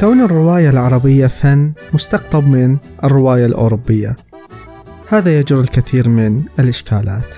[0.00, 4.16] كون الرواية العربية فن مستقطب من الرواية الأوروبية.
[5.08, 7.36] هذا يجر الكثير من الإشكالات.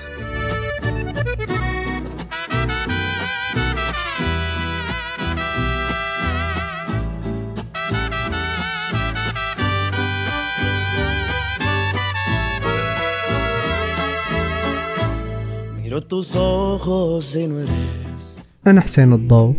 [18.66, 19.54] أنا حسين الضوء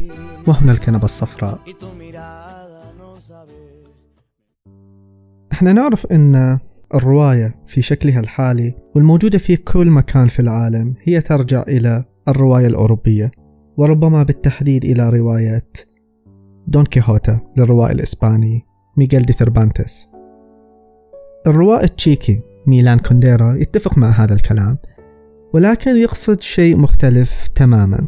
[0.47, 1.59] وهنا الكنبة الصفراء.
[5.59, 6.59] إحنا نعرف إن
[6.95, 13.31] الرواية في شكلها الحالي والموجودة في كل مكان في العالم هي ترجع إلى الرواية الأوروبية
[13.77, 15.67] وربما بالتحديد إلى رواية
[16.67, 18.65] دون كيهوتا للروائي الإسباني
[18.97, 20.07] ميغيل دي ثربانتس
[21.47, 24.77] الروائي التشيكي ميلان كونديرا يتفق مع هذا الكلام
[25.53, 28.07] ولكن يقصد شيء مختلف تماما.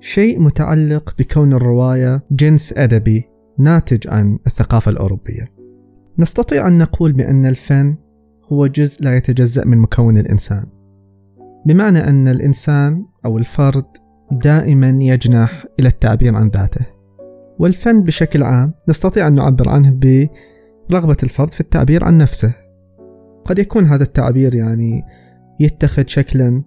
[0.00, 3.28] شيء متعلق بكون الرواية جنس أدبي
[3.58, 5.61] ناتج عن الثقافة الأوروبية.
[6.18, 7.96] نستطيع أن نقول بأن الفن
[8.44, 10.64] هو جزء لا يتجزأ من مكون الإنسان.
[11.66, 13.84] بمعنى أن الإنسان أو الفرد
[14.32, 16.86] دائما يجنح إلى التعبير عن ذاته.
[17.58, 20.00] والفن بشكل عام نستطيع أن نعبر عنه
[20.90, 22.54] برغبة الفرد في التعبير عن نفسه.
[23.44, 25.02] قد يكون هذا التعبير يعني
[25.60, 26.62] يتخذ شكلا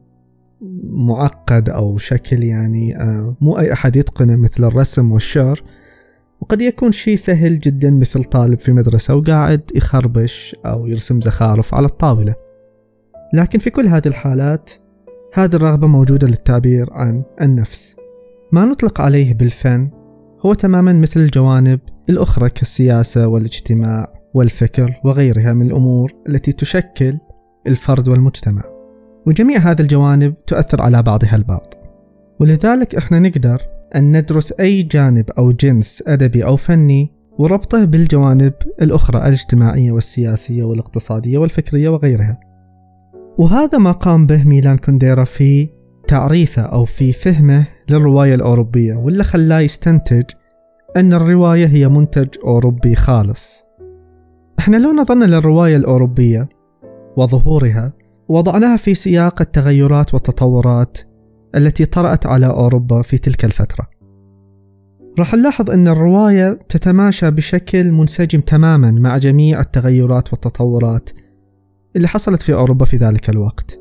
[0.84, 5.62] معقد أو شكل يعني آه، مو أي أحد يتقنه مثل الرسم والشعر
[6.46, 11.86] وقد يكون شيء سهل جدا مثل طالب في مدرسة وقاعد يخربش أو يرسم زخارف على
[11.86, 12.36] الطاولة.
[13.34, 14.72] لكن في كل هذه الحالات
[15.34, 17.96] هذه الرغبة موجودة للتعبير عن النفس.
[18.52, 19.90] ما نطلق عليه بالفن
[20.46, 21.80] هو تماما مثل الجوانب
[22.10, 27.18] الأخرى كالسياسة والاجتماع والفكر وغيرها من الأمور التي تشكل
[27.68, 28.64] الفرد والمجتمع.
[29.28, 31.74] وجميع هذه الجوانب تؤثر على بعضها البعض.
[32.40, 39.20] ولذلك إحنا نقدر أن ندرس أي جانب أو جنس أدبي أو فني وربطه بالجوانب الأخرى
[39.20, 42.40] الاجتماعية والسياسية والاقتصادية والفكرية وغيرها.
[43.38, 45.70] وهذا ما قام به ميلان كونديرا في
[46.08, 50.24] تعريفه أو في فهمه للرواية الأوروبية واللي خلاه يستنتج
[50.98, 53.66] أن الرواية هي منتج أوروبي خالص.
[54.60, 56.50] إحنا لو نظرنا للرواية الأوروبية
[57.18, 57.94] وظهورها
[58.30, 60.98] وضعناها في سياق التغيرات والتطورات
[61.56, 63.88] التي طرأت على أوروبا في تلك الفترة.
[65.20, 71.10] راح نلاحظ أن الرواية تتماشى بشكل منسجم تماما مع جميع التغيرات والتطورات
[71.96, 73.80] اللي حصلت في أوروبا في ذلك الوقت.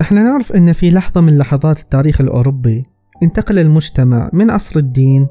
[0.00, 2.84] إحنا نعرف أن في لحظة من لحظات التاريخ الأوروبي
[3.22, 5.26] انتقل المجتمع من عصر الدين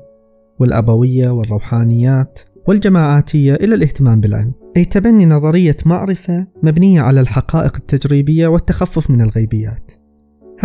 [0.59, 9.09] والأبوية والروحانيات والجماعاتية إلى الاهتمام بالعلم أي تبني نظرية معرفة مبنية على الحقائق التجريبية والتخفف
[9.09, 9.91] من الغيبيات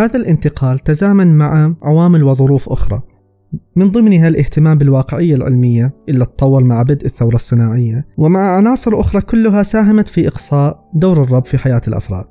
[0.01, 3.03] هذا الانتقال تزامن مع عوامل وظروف أخرى.
[3.77, 9.63] من ضمنها الاهتمام بالواقعية العلمية اللي تطور مع بدء الثورة الصناعية ومع عناصر أخرى كلها
[9.63, 12.27] ساهمت في إقصاء دور الرب في حياة الأفراد.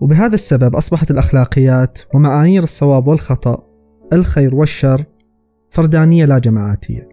[0.00, 3.62] وبهذا السبب أصبحت الأخلاقيات ومعايير الصواب والخطأ
[4.12, 5.04] الخير والشر
[5.70, 7.08] فردانية لا جماعاتية.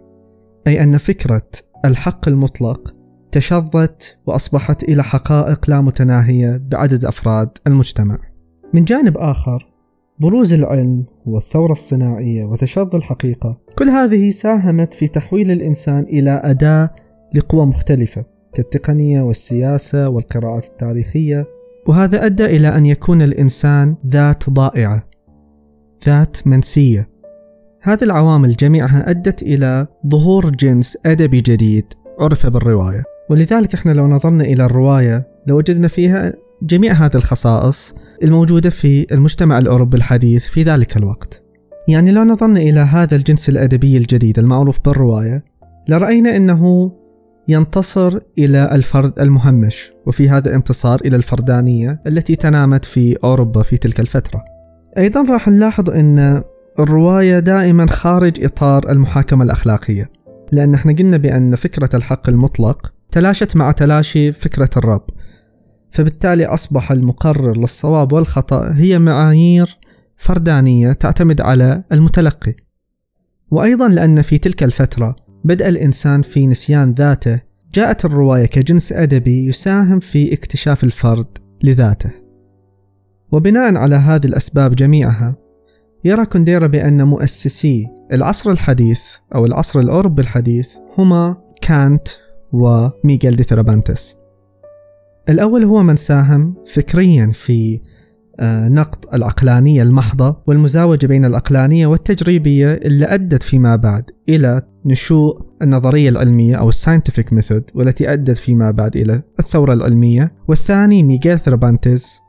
[0.67, 1.49] أي أن فكرة
[1.85, 2.95] الحق المطلق
[3.31, 8.30] تشظت وأصبحت إلى حقائق لا متناهية بعدد أفراد المجتمع.
[8.73, 9.67] من جانب آخر
[10.19, 13.57] بروز العلم والثورة الصناعية وتشظي الحقيقة.
[13.77, 16.89] كل هذه ساهمت في تحويل الإنسان إلى أداة
[17.35, 21.45] لقوى مختلفة كالتقنية والسياسة والقراءات التاريخية
[21.87, 25.03] وهذا أدى إلى أن يكون الإنسان ذات ضائعة
[26.05, 27.09] ذات منسية.
[27.81, 31.85] هذه العوامل جميعها أدت إلى ظهور جنس أدبي جديد
[32.19, 33.03] عرف بالرواية.
[33.29, 36.33] ولذلك إحنا لو نظرنا إلى الرواية لوجدنا فيها
[36.63, 41.43] جميع هذه الخصائص الموجودة في المجتمع الأوروبي الحديث في ذلك الوقت.
[41.87, 45.43] يعني لو نظرنا إلى هذا الجنس الأدبي الجديد المعروف بالرواية.
[45.89, 46.91] لرأينا أنه
[47.47, 53.99] ينتصر إلى الفرد المهمش وفي هذا الانتصار إلى الفردانية التي تنامت في أوروبا في تلك
[53.99, 54.43] الفترة.
[54.97, 56.43] أيضا راح نلاحظ أن
[56.79, 60.11] الرواية دائما خارج إطار المحاكمة الأخلاقية
[60.51, 65.03] لأن إحنا قلنا بأن فكرة الحق المطلق تلاشت مع تلاشي فكرة الرب.
[65.91, 69.77] فبالتالي أصبح المقرر للصواب والخطأ هي معايير
[70.17, 72.55] فردانية تعتمد على المتلقي.
[73.51, 77.41] وأيضا لأن في تلك الفترة بدأ الإنسان في نسيان ذاته
[77.73, 82.11] جاءت الرواية كجنس أدبي يساهم في اكتشاف الفرد لذاته.
[83.31, 85.35] وبناء على هذه الأسباب جميعها
[86.03, 89.01] يرى كونديرا بأن مؤسسي العصر الحديث
[89.35, 92.07] أو العصر الأوروبي الحديث هما كانت
[92.51, 94.20] وميغيل دي ثربانتس.
[95.29, 97.79] الأول هو من ساهم فكريا في
[98.39, 106.09] آه، نقد العقلانية المحضة والمزاوجة بين العقلانية والتجريبية اللي أدت فيما بعد إلى نشوء النظرية
[106.09, 110.33] العلمية أو ال scientific method والتي أدت فيما بعد إلى الثورة العلمية.
[110.47, 112.19] والثاني ميغيل ثربانتيز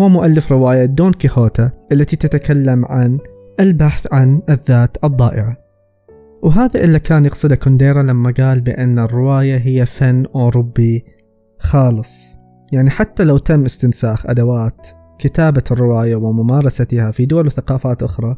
[0.00, 3.18] هو مؤلف رواية دون كيهوتا التي تتكلم عن
[3.60, 5.56] البحث عن الذات الضائعة.
[6.42, 11.04] وهذا اللي كان يقصده كونديرا لما قال بأن الرواية هي فن أوروبي
[11.58, 12.37] خالص.
[12.72, 14.88] يعني حتى لو تم استنساخ أدوات
[15.18, 18.36] كتابة الرواية وممارستها في دول وثقافات أخرى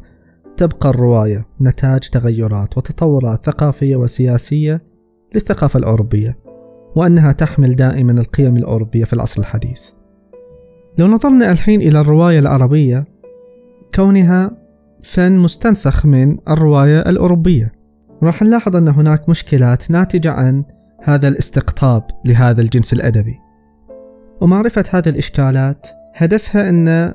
[0.57, 4.81] تبقى الرواية نتاج تغيرات وتطورات ثقافية وسياسية
[5.35, 6.37] للثقافة الأوروبية
[6.95, 9.81] وأنها تحمل دائما القيم الأوروبية في العصر الحديث.
[10.97, 13.05] لو نظرنا الحين إلى الرواية العربية
[13.95, 14.51] كونها
[15.03, 17.71] فن مستنسخ من الرواية الأوروبية
[18.23, 20.63] راح نلاحظ أن هناك مشكلات ناتجة عن
[21.03, 23.50] هذا الاستقطاب لهذا الجنس الأدبي.
[24.41, 27.13] ومعرفة هذه الإشكالات هدفها أن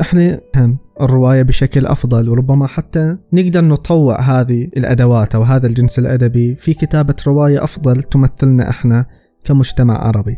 [0.00, 6.54] إحنا نفهم الرواية بشكل أفضل وربما حتى نقدر نطوع هذه الأدوات أو هذا الجنس الأدبي
[6.54, 9.06] في كتابة رواية أفضل تمثلنا إحنا
[9.44, 10.36] كمجتمع عربي.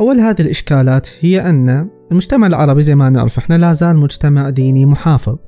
[0.00, 4.86] أول هذه الإشكالات هي أن المجتمع العربي زي ما نعرف إحنا لا زال مجتمع ديني
[4.86, 5.38] محافظ.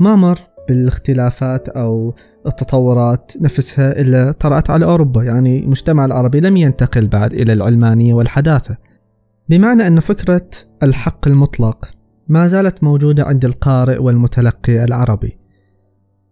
[0.00, 0.38] ما مر
[0.68, 2.14] بالاختلافات أو
[2.46, 8.76] التطورات نفسها إلا طرأت على أوروبا يعني المجتمع العربي لم ينتقل بعد إلى العلمانية والحداثة.
[9.48, 10.46] بمعنى أن فكرة
[10.82, 11.90] الحق المطلق
[12.28, 15.38] ما زالت موجودة عند القارئ والمتلقي العربي.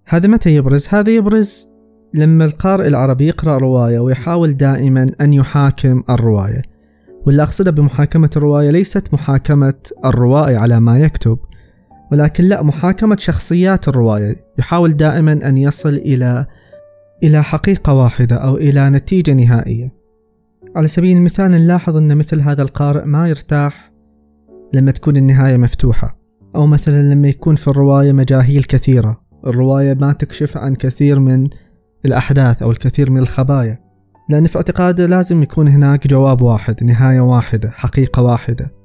[0.06, 1.69] هذا متى يبرز؟ هذا يبرز
[2.14, 6.62] لما القارئ العربي يقرأ رواية ويحاول دائما أن يحاكم الرواية.
[7.26, 9.75] واللي أقصده بمحاكمة الرواية ليست محاكمة
[10.05, 11.38] الروائي على ما يكتب.
[12.12, 14.37] ولكن لا محاكمة شخصيات الرواية.
[14.59, 16.47] يحاول دائما أن يصل إلى
[17.23, 19.93] إلى حقيقة واحدة أو إلى نتيجة نهائية.
[20.76, 23.93] على سبيل المثال نلاحظ أن مثل هذا القارئ ما يرتاح
[24.73, 26.19] لما تكون النهاية مفتوحة.
[26.56, 29.20] أو مثلا لما يكون في الرواية مجاهيل كثيرة.
[29.47, 31.49] الرواية ما تكشف عن كثير من
[32.05, 33.79] الأحداث أو الكثير من الخبايا.
[34.29, 38.81] لأن في اعتقاده لازم يكون هناك جواب واحد نهاية واحدة حقيقة واحدة.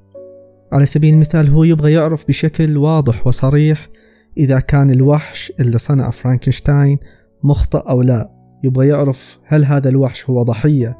[0.72, 3.90] على سبيل المثال هو يبغى يعرف بشكل واضح وصريح
[4.38, 6.98] إذا كان الوحش اللي صنع فرانكنشتاين
[7.44, 8.34] مخطئ أو لا.
[8.64, 10.98] يبغى يعرف هل هذا الوحش هو ضحية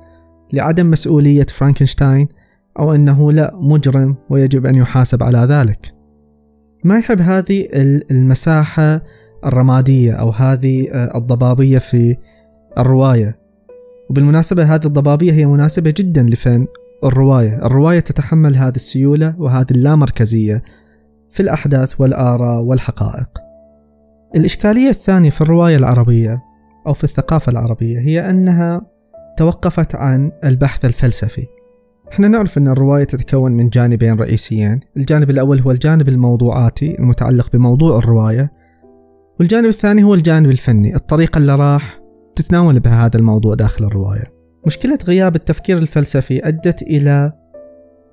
[0.54, 2.28] لعدم مسؤولية فرانكنشتاين
[2.80, 5.94] أو أنه لا مجرم ويجب أن يحاسب على ذلك.
[6.84, 7.68] ما يحب هذه
[8.12, 9.02] المساحة
[9.46, 12.16] الرمادية أو هذه آه، الضبابية في
[12.78, 13.40] الرواية.
[14.10, 16.68] وبالمناسبة هذه الضبابية هي مناسبة جدا لفن
[17.04, 17.66] الرواية.
[17.66, 20.64] الرواية تتحمل هذه السيولة وهذه اللامركزية
[21.30, 23.30] في الأحداث والآراء والحقائق.
[24.36, 26.42] الإشكالية الثانية في الرواية العربية
[26.88, 28.82] أو في الثقافة العربية هي أنها
[29.38, 31.46] توقفت عن البحث الفلسفي.
[32.12, 34.80] إحنا نعرف أن الرواية تتكون من جانبين رئيسيين.
[34.98, 38.52] الجانب الأول هو الجانب الموضوعاتي المتعلق بموضوع الرواية
[39.40, 42.00] والجانب الثاني هو الجانب الفني الطريقة اللي راح
[42.36, 44.37] تتناول بها هذا الموضوع داخل الرواية.
[44.68, 47.34] مشكلة غياب التفكير الفلسفي أدت إلى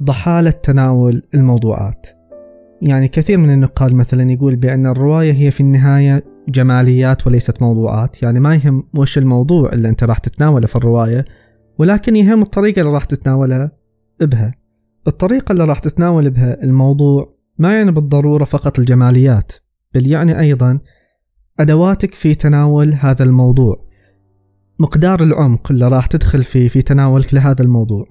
[0.02, 2.06] ضحالة تناول الموضوعات.
[2.82, 8.22] يعني كثير من النقاد مثلا يقول بأن الرواية هي في النهاية جماليات وليست موضوعات.
[8.22, 11.24] يعني ما يهم وش الموضوع اللي أنت راح تتناوله في الرواية
[11.78, 13.72] ولكن يهم الطريقة اللي راح تتناولها
[14.20, 14.54] بها.
[15.06, 19.52] الطريقة اللي راح تتناول بها الموضوع ما يعني بالضرورة فقط الجماليات
[19.94, 20.78] بل يعني أيضا
[21.60, 23.83] أدواتك في تناول هذا الموضوع.
[24.80, 28.06] مقدار العمق اللي راح تدخل فيه في تناولك لهذا الموضوع.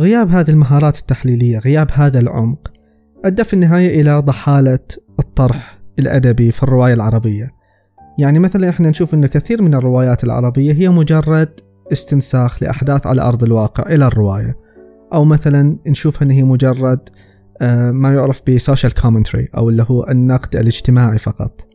[0.00, 2.72] غياب هذه المهارات التحليلية غياب هذا العمق
[3.24, 4.78] أدى في النهاية إلى ضحالة
[5.20, 7.50] الطرح الأدبي في الرواية العربية.
[8.18, 11.60] يعني مثلا إحنا نشوف أن كثير من الروايات العربية هي مجرد
[11.92, 14.56] استنساخ لأحداث على أرض الواقع إلى الرواية.
[15.12, 17.08] أو مثلا نشوفها أن هي مجرد
[17.60, 21.66] آه، ما يعرف ب social commentary أو اللي هو النقد الاجتماعي فقط.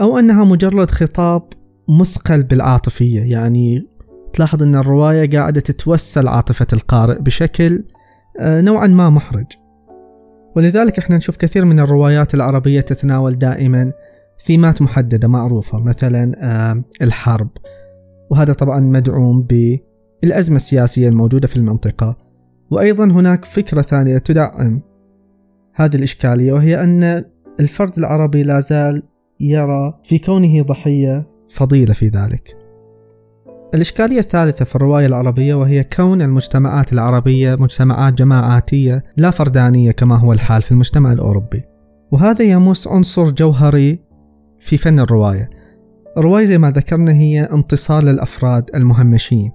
[0.00, 1.42] أو أنها مجرد خطاب
[1.88, 3.20] مثقل بالعاطفية.
[3.20, 3.88] يعني
[4.32, 7.84] تلاحظ أن الرواية قاعدة تتوسل عاطفة القارئ بشكل
[8.40, 9.46] آه، نوعا ما محرج.
[10.56, 13.92] ولذلك إحنا نشوف كثير من الروايات العربية تتناول دائما
[14.44, 17.48] ثيمات محددة معروفة مثلا آه، الحرب.
[18.30, 22.16] وهذا طبعا مدعوم بالأزمة السياسية الموجودة في المنطقة.
[22.70, 24.82] وأيضا هناك فكرة ثانية تدعم
[25.74, 27.24] هذه الإشكالية وهي أن
[27.60, 29.02] الفرد العربي لا زال
[29.40, 32.56] يرى في كونه ضحية فضيلة في ذلك.
[33.74, 40.32] الإشكالية الثالثة في الرواية العربية وهي كون المجتمعات العربية مجتمعات جماعاتية لا فردانية كما هو
[40.32, 41.62] الحال في المجتمع الأوروبي.
[42.12, 44.00] وهذا يمس عنصر جوهري
[44.60, 45.50] في فن الرواية.
[46.18, 49.50] الرواية زي ما ذكرنا هي انتصار للأفراد المهمشين.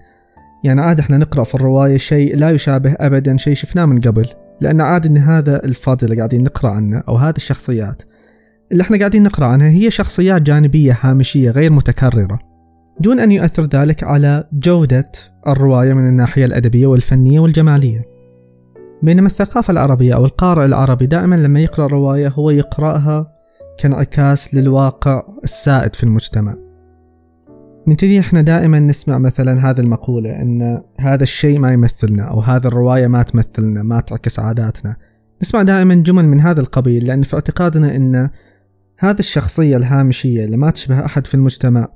[0.63, 4.27] يعني عاد إحنا نقرأ في الرواية شيء لا يشابه أبدا شيء شفناه من قبل.
[4.61, 8.03] لأن عاد أن هذا الفرد اللي قاعدين نقرأ عنه أو هذه الشخصيات
[8.71, 12.39] اللي إحنا قاعدين نقرأ عنها هي شخصيات جانبية هامشية غير متكررة.
[12.99, 15.11] دون أن يؤثر ذلك على جودة
[15.47, 18.01] الرواية من الناحية الأدبية والفنية والجمالية.
[19.03, 23.31] بينما الثقافة العربية أو القارئ العربي دائما لما يقرأ رواية هو يقرأها
[23.79, 26.55] كانعكاس للواقع السائد في المجتمع.
[27.87, 32.67] من كذي إحنا دائما نسمع مثلا هذه المقولة إن هذا الشيء ما يمثلنا أو هذا
[32.67, 34.95] الرواية ما تمثلنا ما تعكس عاداتنا.
[35.41, 38.29] نسمع دائما جمل من هذا القبيل لأن في اعتقادنا إن
[38.99, 41.87] هذه الشخصية الهامشية اللي ما تشبه أحد في المجتمع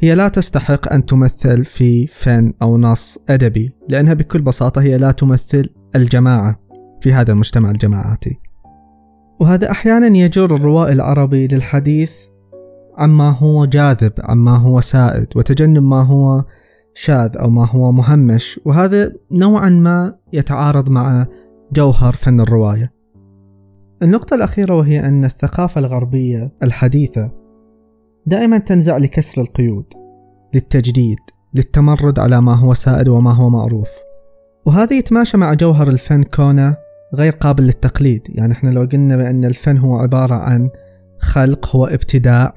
[0.00, 5.10] هي لا تستحق أن تمثل في فن أو نص أدبي لأنها بكل بساطة هي لا
[5.10, 6.60] تمثل الجماعة
[7.00, 8.40] في هذا المجتمع الجماعاتي.
[9.40, 12.12] وهذا أحيانا يجر الروائي العربي للحديث
[12.98, 16.44] عما هو جاذب عما هو سائد وتجنب ما هو
[16.94, 18.60] شاذ أو ما هو مهمش.
[18.64, 21.26] وهذا نوعا ما يتعارض مع
[21.72, 22.95] جوهر فن الرواية.
[24.02, 27.30] النقطة الأخيرة وهي أن الثقافة الغربية الحديثة
[28.26, 29.84] دائما تنزع لكسر القيود
[30.54, 31.18] للتجديد
[31.54, 33.88] للتمرد على ما هو سائد وما هو معروف.
[34.66, 36.76] وهذا يتماشى مع جوهر الفن كونه
[37.14, 38.22] غير قابل للتقليد.
[38.28, 40.70] يعني إحنا لو قلنا بأن الفن هو عبارة عن
[41.18, 42.54] خلق هو ابتداع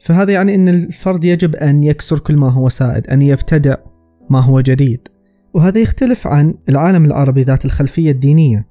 [0.00, 3.76] فهذا يعني أن الفرد يجب أن يكسر كل ما هو سائد أن يبتدع
[4.30, 5.08] ما هو جديد.
[5.54, 8.69] وهذا يختلف عن العالم العربي ذات الخلفية الدينية.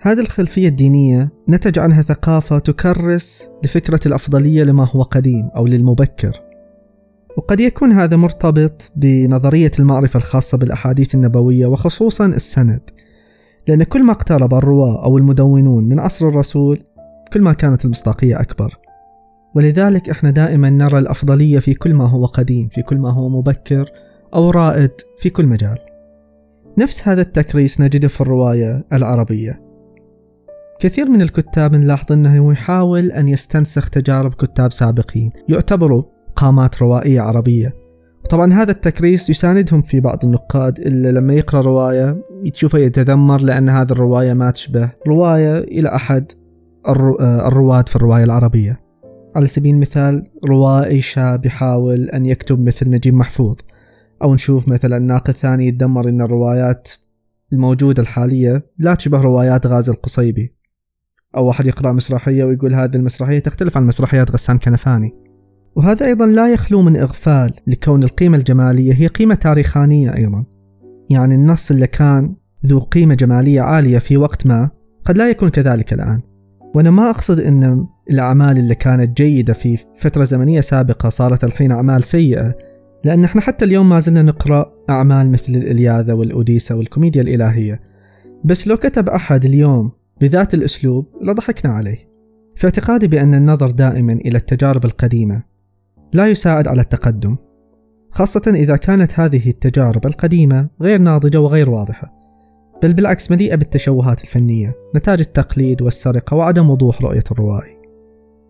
[0.00, 6.40] هذه الخلفية الدينية نتج عنها ثقافة تكرس لفكرة الأفضلية لما هو قديم أو للمبكر.
[7.36, 12.80] وقد يكون هذا مرتبط بنظرية المعرفة الخاصة بالأحاديث النبوية وخصوصا السند.
[13.68, 16.82] لأن كل ما اقترب الرواة أو المدونون من عصر الرسول
[17.32, 18.78] كل ما كانت المصداقية أكبر.
[19.54, 23.90] ولذلك إحنا دائما نرى الأفضلية في كل ما هو قديم في كل ما هو مبكر
[24.34, 25.78] أو رائد في كل مجال.
[26.78, 29.67] نفس هذا التكريس نجده في الرواية العربية.
[30.80, 36.02] كثير من الكتاب نلاحظ أنه يحاول أن يستنسخ تجارب كتاب سابقين يعتبروا
[36.36, 37.72] قامات روائية عربية.
[38.30, 43.92] طبعا هذا التكريس يساندهم في بعض النقاد اللي لما يقرأ رواية تشوفه يتذمر لأن هذه
[43.92, 46.32] الرواية ما تشبه رواية إلى أحد
[47.46, 48.80] الرواد في الرواية العربية.
[49.36, 53.56] على سبيل المثال روائي شاب يحاول أن يكتب مثل نجيب محفوظ
[54.22, 56.88] أو نشوف مثلا ناقد ثاني يتذمر أن الروايات
[57.52, 60.57] الموجودة الحالية لا تشبه روايات غازي القصيبي.
[61.36, 65.14] أو واحد يقرأ مسرحية ويقول هذه المسرحية تختلف عن مسرحيات غسان كنفاني.
[65.76, 70.44] وهذا أيضا لا يخلو من إغفال لكون القيمة الجمالية هي قيمة تاريخانية أيضا.
[71.10, 74.70] يعني النص اللي كان ذو قيمة جمالية عالية في وقت ما
[75.04, 76.20] قد لا يكون كذلك الآن.
[76.74, 82.04] وأنا ما أقصد أن الأعمال اللي كانت جيدة في فترة زمنية سابقة صارت الحين أعمال
[82.04, 82.54] سيئة
[83.04, 87.80] لأن إحنا حتى اليوم ما زلنا نقرأ أعمال مثل الإلياذة والأوديسة والكوميديا الإلهية.
[88.44, 92.08] بس لو كتب أحد اليوم بذات الأسلوب لضحكنا عليه.
[92.56, 95.42] في اعتقادي بأن النظر دائما إلى التجارب القديمة
[96.12, 97.36] لا يساعد على التقدم
[98.10, 102.18] خاصة إذا كانت هذه التجارب القديمة غير ناضجة وغير واضحة
[102.82, 107.78] بل بالعكس مليئة بالتشوهات الفنية نتاج التقليد والسرقة وعدم وضوح رؤية الروائي.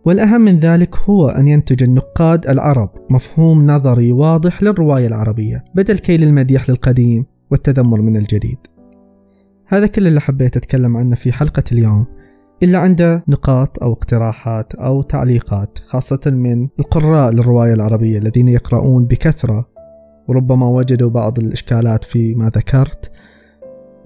[0.07, 6.23] والأهم من ذلك هو أن ينتج النقاد العرب مفهوم نظري واضح للرواية العربية بدل كيل
[6.23, 8.59] المديح للقديم والتذمر من الجديد.
[9.69, 12.07] هذا كل اللي حبيت أتكلم عنه في حلقة اليوم.
[12.63, 19.69] إلا عنده نقاط أو اقتراحات أو تعليقات خاصة من القراء للرواية العربية الذين يقرؤون بكثرة
[20.29, 23.11] وربما وجدوا بعض الإشكالات فيما ذكرت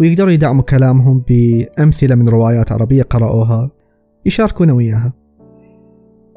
[0.01, 3.71] ويقدروا يدعموا كلامهم بأمثلة من روايات عربية قرأوها
[4.27, 5.13] يشاركونا وياها.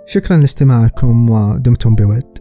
[0.06, 2.35] شكرا لاستماعكم ودمتم بود.